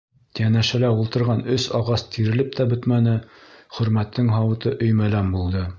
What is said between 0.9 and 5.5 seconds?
ултырған өс ағас тирелеп тә бөтмәне, Хөрмәттең һауыты өймәләм